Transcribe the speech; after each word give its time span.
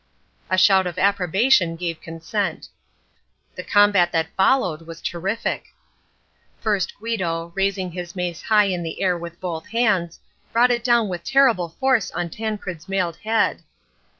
A 0.49 0.57
shout 0.57 0.87
of 0.87 0.97
approbation 0.97 1.75
gave 1.75 2.01
consent. 2.01 2.69
The 3.53 3.61
combat 3.63 4.11
that 4.11 4.35
followed 4.35 4.81
was 4.87 4.99
terrific. 4.99 5.65
First 6.59 6.95
Guido, 6.97 7.51
raising 7.53 7.91
his 7.91 8.15
mace 8.15 8.41
high 8.41 8.65
in 8.69 8.81
the 8.81 8.99
air 9.03 9.15
with 9.15 9.39
both 9.39 9.67
hands, 9.67 10.19
brought 10.51 10.71
it 10.71 10.83
down 10.83 11.07
with 11.07 11.23
terrible 11.23 11.69
force 11.69 12.09
on 12.13 12.31
Tancred's 12.31 12.89
mailed 12.89 13.17
head. 13.17 13.61